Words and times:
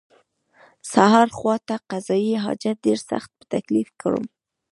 سهار 0.93 1.29
خواته 1.37 1.75
قضای 1.89 2.31
حاجت 2.45 2.77
ډېر 2.85 2.99
سخت 3.09 3.29
په 3.37 3.43
تکلیف 3.53 3.89
کړم. 4.01 4.25